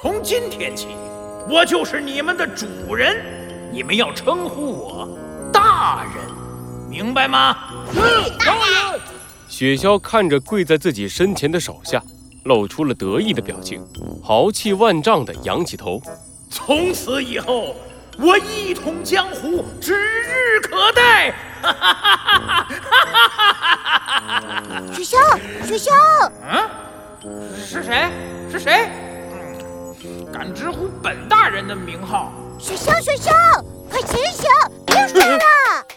[0.00, 0.86] 从今天起，
[1.50, 3.20] 我就是你们的主人，
[3.72, 5.18] 你们要称呼我
[5.52, 6.24] 大人，
[6.88, 7.56] 明白吗？
[8.38, 9.00] 大人。
[9.48, 12.00] 雪橇看着跪在自己身前的手下，
[12.44, 13.84] 露出了得意的表情，
[14.22, 16.00] 豪气万丈的扬起头。
[16.48, 17.74] 从此以后，
[18.20, 21.34] 我一统江湖指日可待。
[21.60, 22.68] 哈哈哈哈
[23.10, 23.52] 哈
[24.20, 24.82] 哈！
[24.92, 26.30] 雪橇，雪橇，
[27.24, 28.08] 嗯，是谁？
[28.48, 28.88] 是谁？
[30.32, 32.32] 敢直呼本大人的名号？
[32.58, 34.48] 雪橇，雪橇，快醒醒，
[34.86, 35.40] 别睡了！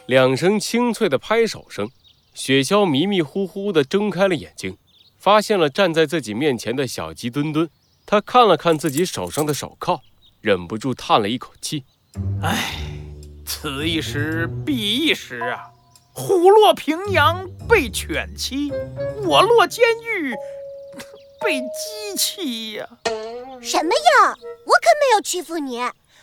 [0.08, 1.90] 两声清脆的拍手声。
[2.34, 4.78] 雪橇迷迷糊糊地睁开了眼睛，
[5.20, 7.70] 发现了站在自己面前的小鸡墩墩。
[8.06, 10.02] 他看了看自己手上的手铐，
[10.42, 11.84] 忍不住叹了一口气
[12.42, 12.76] ：“唉，
[13.46, 15.70] 此一时彼一时啊！
[16.14, 18.72] 虎落平阳被犬欺，
[19.24, 20.34] 我落监狱
[21.42, 22.90] 被鸡欺呀！
[23.62, 24.36] 什么呀？
[24.66, 25.82] 我可没有欺负你。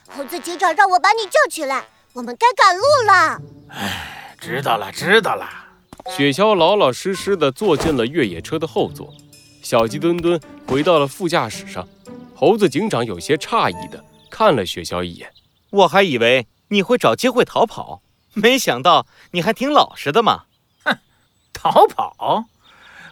[0.08, 3.40] 猴子警长让我把你叫起来，我们该赶路了。
[3.68, 5.48] 唉，知道了，知道了。”
[6.16, 9.12] 雪橇老老实实的坐进了越野车的后座，
[9.62, 11.86] 小鸡墩墩回到了副驾驶上。
[12.34, 15.30] 猴子警长有些诧异的看了雪橇一眼
[15.70, 18.00] ：“我还以为你会找机会逃跑，
[18.32, 20.44] 没想到你还挺老实的嘛。
[20.84, 20.98] ”“哼，
[21.52, 22.44] 逃跑？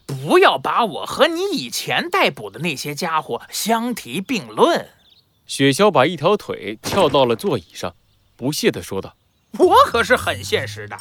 [0.07, 4.89] 不要把我和你以前逮捕的那些家伙相提并论。”
[5.47, 7.95] 雪橇把一条腿翘到了座椅上，
[8.37, 9.15] 不屑地说道
[9.59, 10.97] ：“我可是很现实的。”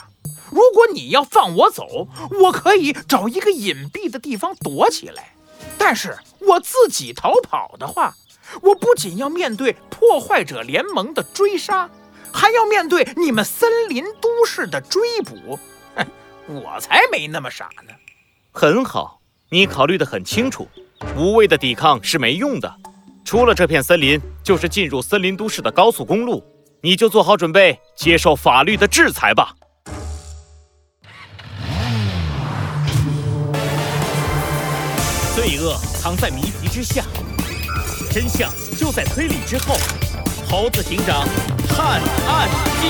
[0.52, 2.08] 如果你要放我走，
[2.44, 5.34] 我可以找一个隐蔽的地方躲起来。
[5.78, 8.16] 但是我自己逃跑的话，
[8.62, 11.90] 我不仅要面对破坏者联盟的追杀，
[12.32, 15.60] 还要面对你们森林都市的追捕。
[15.96, 16.06] 哼，
[16.48, 17.94] 我才没那么傻呢。
[18.58, 20.66] 很好，你考虑得很清楚。
[21.18, 22.74] 无谓的抵抗是没用的。
[23.26, 26.42] 出了这片森林，就是进入森林都市的高速公路。
[26.82, 29.54] 你就做好准备，接受法律的制裁吧。
[35.36, 37.04] 罪恶藏在谜题之下，
[38.10, 39.76] 真相就在推理之后。
[40.50, 41.28] 猴子警长
[41.68, 42.88] 探案记，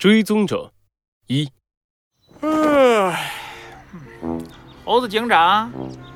[0.00, 0.72] 追踪者
[1.26, 1.46] 一。
[2.40, 3.30] 唉，
[4.82, 5.70] 猴子警长，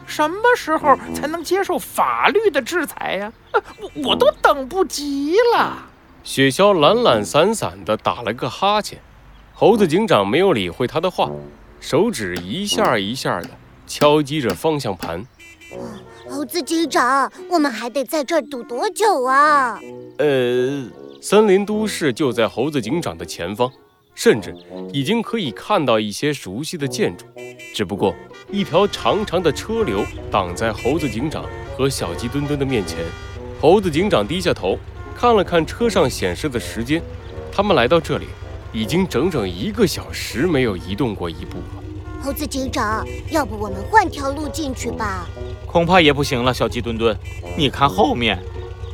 [0.07, 3.31] 什么时候才能接受法律的制裁呀？
[3.53, 5.87] 我我都等不及了。
[6.23, 8.99] 雪橇懒懒散散的打了个哈欠。
[9.53, 11.31] 猴子警长没有理会他的话，
[11.79, 13.51] 手指一下一下的
[13.87, 15.23] 敲击着方向盘。
[16.27, 19.79] 猴子警长，我们还得在这儿堵多久啊？
[20.17, 20.85] 呃，
[21.27, 23.73] 森林都市就在猴子警长的前方，
[24.15, 24.55] 甚至
[24.93, 27.25] 已经可以看到一些熟悉的建筑。
[27.75, 28.15] 只不过，
[28.53, 31.47] 一条长长的车流挡在猴子警长
[31.79, 32.99] 和小鸡墩墩的面前。
[33.59, 34.79] 猴子警长低下头，
[35.17, 37.03] 看了看车上显示的时间，
[37.51, 38.27] 他们来到这里。
[38.75, 41.83] 已经整整一个小时没有移动过一步了。
[42.21, 45.27] 猴子警长，要不我们换条路进去吧？
[45.65, 46.53] 恐怕也不行了。
[46.53, 47.17] 小鸡墩墩，
[47.57, 48.39] 你看后面。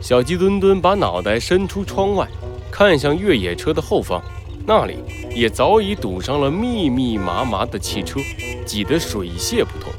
[0.00, 2.26] 小鸡墩墩把脑袋伸出窗外，
[2.70, 4.20] 看向越野车的后方，
[4.66, 4.96] 那里
[5.34, 8.18] 也早已堵上了密密麻麻的汽车，
[8.64, 9.92] 挤得水泄不通。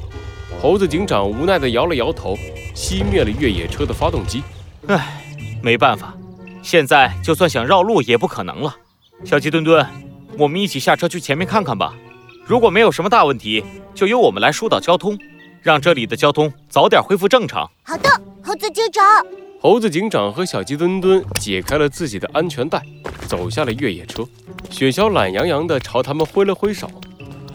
[0.60, 2.36] 猴子警长无奈地摇了摇头，
[2.74, 4.42] 熄灭了越野车的发动机。
[4.88, 5.22] 唉，
[5.62, 6.14] 没办法，
[6.62, 8.76] 现在就算想绕路也不可能了。
[9.24, 9.86] 小鸡墩墩，
[10.36, 11.94] 我们一起下车去前面看看吧。
[12.44, 13.64] 如果没有什么大问题，
[13.94, 15.16] 就由我们来疏导交通，
[15.62, 17.70] 让这里的交通早点恢复正常。
[17.84, 18.10] 好的，
[18.44, 19.04] 猴子警长。
[19.60, 22.82] 猴子警长和小鸡墩墩解开了自己的安全带，
[23.28, 24.24] 走下了越野车。
[24.68, 26.90] 雪橇懒洋洋地朝他们挥了挥手：“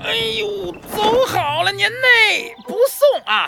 [0.01, 3.45] 哎呦，走好了您嘞，不送啊。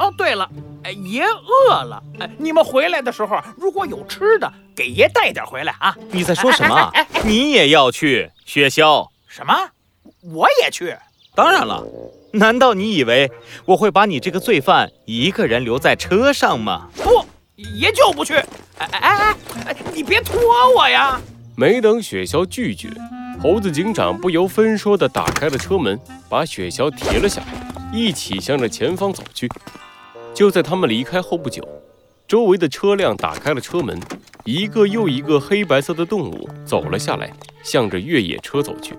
[0.00, 0.50] 哦，对了。”
[0.82, 2.02] 哎，爷饿了。
[2.18, 5.96] 哎，你们回来的时候如果有吃的，给爷带点回来啊！
[6.10, 6.92] 你在说什么？
[7.22, 8.28] 你也要去？
[8.44, 9.08] 雪橇？
[9.28, 9.54] 什么？
[10.22, 10.96] 我也去？
[11.36, 11.80] 当然了。
[12.32, 13.30] 难道你以为
[13.66, 16.88] 我会把你这个罪犯一个人留在车上吗？
[16.96, 17.24] 不，
[17.78, 18.34] 爷就不去。
[18.34, 19.36] 哎哎哎
[19.66, 20.40] 哎，你别拖
[20.74, 21.20] 我呀！
[21.56, 22.88] 没等雪橇拒绝，
[23.40, 29.48] 猴子警长不由分说地打开了车门，把雪橇提了下来，一起向着前方走去。
[30.34, 31.62] 就在他们离开后不久，
[32.26, 34.00] 周围的车辆打开了车门，
[34.44, 37.30] 一个又一个黑白色的动物走了下来，
[37.62, 38.96] 向着越野车走去。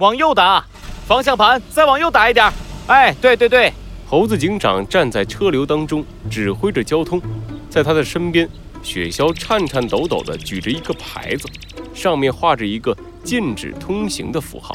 [0.00, 0.64] 往右打，
[1.06, 2.50] 方向盘再往右打一点。
[2.86, 3.70] 哎，对对对！
[4.08, 7.20] 猴子警长站在车流当中，指挥着交通。
[7.68, 8.48] 在他的身边，
[8.82, 11.46] 雪橇颤颤抖抖地举着一个牌子，
[11.92, 14.74] 上面画着一个禁止通行的符号。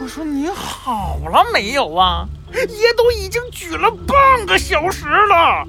[0.00, 2.26] 我说你好了没有啊？
[2.52, 5.64] 爷都已经举了半个小时了。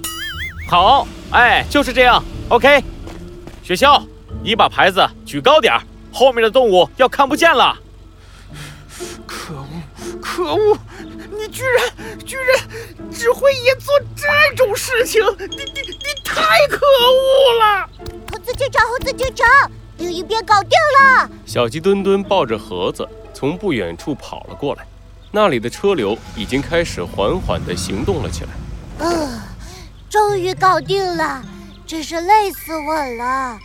[0.67, 2.23] 好，哎，就是这样。
[2.49, 2.83] OK，
[3.61, 4.01] 雪橇，
[4.41, 7.77] 你把牌子举高点儿，后面的动物要看不见了。
[10.35, 10.77] 可恶，
[11.31, 12.59] 你居然居然
[13.09, 17.89] 只会也做这种事情，你你你太可恶了！
[18.29, 19.47] 猴子警长，猴子警长，
[19.97, 21.29] 另一边搞定了。
[21.45, 24.85] 小鸡墩墩抱着盒子从不远处跑了过来，
[25.31, 29.07] 那里的车流已经开始缓缓地行动了起来。
[29.07, 29.55] 啊，
[30.09, 31.41] 终于搞定了，
[31.87, 33.57] 真是累死我了。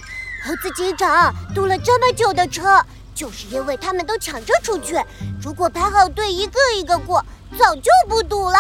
[0.47, 2.81] 猴子警长堵了这么久的车，
[3.21, 4.97] 就是因为他们都抢着出去。
[5.43, 7.23] 如果排好队，一个一个过，
[7.59, 8.57] 早就不堵了。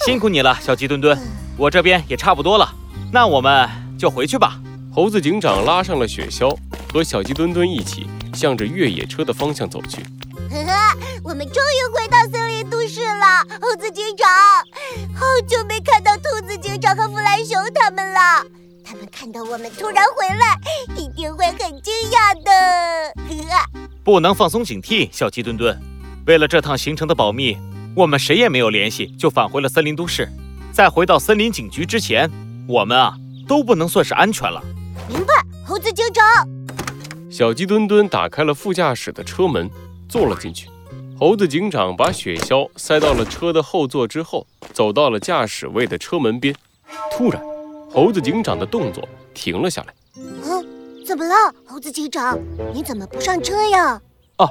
[0.00, 1.18] 辛苦你了，小鸡墩墩，
[1.56, 2.70] 我这边也差不多了，
[3.10, 3.66] 那我们
[3.98, 4.60] 就回去吧。
[4.94, 6.54] 猴子警长拉上了雪橇，
[6.92, 10.02] 和小鸡墩墩一起向着越野车的方向走去。
[10.50, 14.28] 呵呵，我们终于回到森林都市了，猴子警长。
[15.18, 18.44] 好久没看到兔子警长和弗兰熊他们了，
[18.84, 20.60] 他们看到我们突然回来，
[20.94, 22.52] 一定会很惊讶的。
[23.16, 23.70] 呵呵，
[24.04, 25.80] 不能放松警惕，小鸡墩墩。
[26.26, 27.56] 为了这趟行程的保密，
[27.96, 30.28] 我们谁也没有联系，就返回了森林都市。
[30.72, 32.30] 在回到森林警局之前，
[32.68, 33.16] 我们啊
[33.48, 34.62] 都不能算是安全了。
[35.08, 35.32] 明白，
[35.64, 36.22] 猴子警长。
[37.30, 39.70] 小鸡墩墩打开了副驾驶的车门，
[40.06, 40.68] 坐了进去。
[41.18, 46.54] 猴子警长把雪橇塞到了车的后座之后，走到了驾驶位的车门边。
[47.16, 47.42] 突然，
[47.90, 49.94] 猴子警长的动作停了下来。
[50.16, 50.66] 嗯，
[51.04, 51.34] 怎么了，
[51.66, 52.38] 猴子警长？
[52.72, 54.00] 你怎么不上车呀？
[54.38, 54.48] 哦，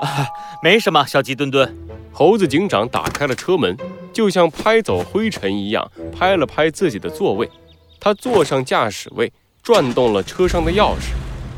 [0.00, 0.28] 啊
[0.62, 1.76] 没什么，小鸡墩墩。
[2.12, 3.76] 猴子警长打开了车门，
[4.12, 7.50] 就像拍走灰尘一样，拍了拍自己的座位。
[7.98, 11.10] 他坐上驾驶位，转动了车上的钥匙。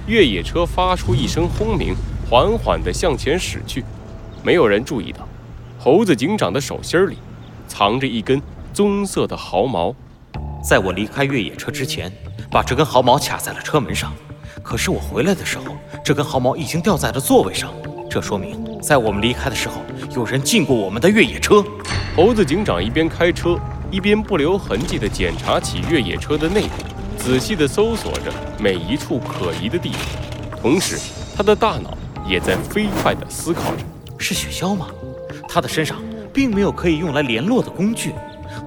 [0.06, 1.94] 越野车发出一声轰鸣，
[2.28, 3.84] 缓缓地向前驶去。
[4.42, 5.28] 没有人注意到，
[5.78, 7.18] 猴子警长的手心里
[7.68, 8.40] 藏着一根
[8.72, 9.94] 棕色的毫毛。
[10.62, 12.10] 在我离开越野车之前，
[12.50, 14.12] 把这根毫毛卡在了车门上。
[14.62, 17.70] 可是我回来的时候，这根毫毛已经掉在了座位上。
[18.10, 19.76] 这说明，在我们离开的时候，
[20.14, 21.64] 有人进过我们的越野车。
[22.16, 23.56] 猴子警长一边开车，
[23.90, 26.74] 一边不留痕迹地检查起越野车的内部，
[27.16, 30.00] 仔细地搜索着每一处可疑的地方。
[30.60, 30.98] 同时，
[31.36, 31.96] 他的大脑
[32.28, 33.84] 也在飞快地思考着。
[34.18, 34.88] 是雪橇吗？
[35.48, 35.96] 他的身上
[36.34, 38.12] 并没有可以用来联络的工具。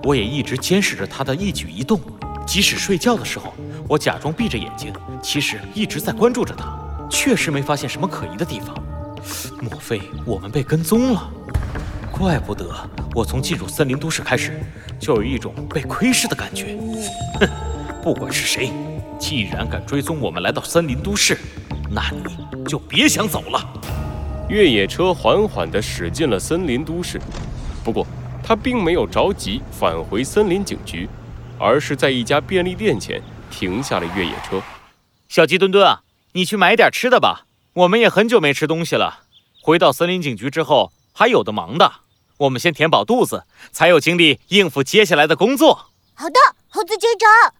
[0.03, 1.99] 我也一直监视着他的一举一动，
[2.45, 3.53] 即使睡觉的时候，
[3.87, 6.77] 我假装闭着眼睛，其实一直在关注着他。
[7.09, 8.75] 确实没发现什么可疑的地方。
[9.61, 11.31] 莫非我们被跟踪了？
[12.11, 12.69] 怪不得
[13.15, 14.59] 我从进入森林都市开始，
[14.99, 16.77] 就有一种被窥视的感觉。
[17.39, 17.47] 哼，
[18.03, 18.71] 不管是谁，
[19.19, 21.37] 既然敢追踪我们来到森林都市，
[21.89, 23.81] 那你就别想走了。
[24.49, 27.19] 越野车缓缓地驶进了森林都市，
[27.83, 28.05] 不过
[28.43, 31.07] 他并没有着急返回森林警局，
[31.57, 34.61] 而是在一家便利店前停下了越野车。
[35.29, 36.01] 小鸡墩墩啊，
[36.33, 39.21] 你去买点吃的吧，我们也很久没吃东西了。
[39.61, 41.91] 回到森林警局之后，还有的忙的，
[42.37, 45.89] 我们先填饱肚子，才有精力应付接下来的工作。
[46.13, 46.39] 好的，
[46.69, 47.53] 猴子警长。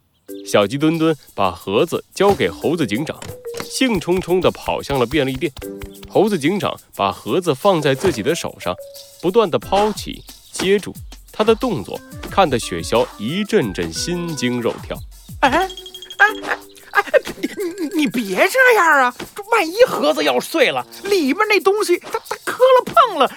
[0.46, 3.18] 小鸡墩墩把盒子交给猴子警长，
[3.64, 5.52] 兴冲冲地跑向了便利店。
[6.10, 8.76] 猴子警长把盒子放在自己的手上，
[9.22, 10.94] 不断地抛起、接住，
[11.34, 12.00] 他的动作
[12.30, 14.96] 看得雪橇一阵阵心惊肉跳。
[15.42, 15.68] 哎哎
[16.18, 16.28] 哎
[16.92, 17.04] 哎，
[17.42, 19.16] 你你你别这样啊！
[19.36, 23.28] 这万一盒子要碎了，里面那东西它它磕了碰了，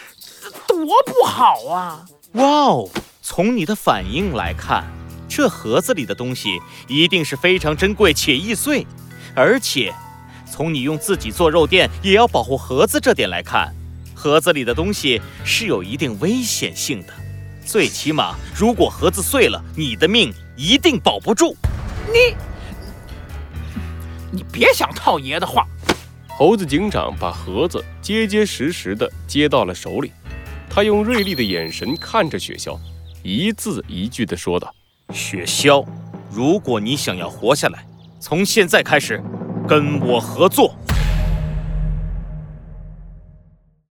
[0.68, 0.76] 多
[1.06, 2.04] 不好啊！
[2.32, 2.88] 哇哦，
[3.22, 4.84] 从你的反应来看，
[5.26, 8.86] 这盒子里的东西一定是非常珍贵且易碎，
[9.34, 9.92] 而且
[10.52, 13.74] 从你用自己做肉垫也要保护盒子这点来看，
[14.14, 17.12] 盒子里的东西是有一定危险性的。
[17.66, 21.56] 最起码，如果盒子碎了，你的命一定保不住。
[22.06, 22.36] 你
[24.30, 25.66] 你别想套爷的话，
[26.28, 30.12] 猴子警长把盒子结结实实的接到了手里，
[30.70, 32.78] 他用锐利的眼神看着雪橇，
[33.24, 34.72] 一字一句的说道。
[35.12, 35.84] 雪橇，
[36.30, 37.84] 如果你想要活下来，
[38.20, 39.20] 从现在开始
[39.66, 40.74] 跟我合作。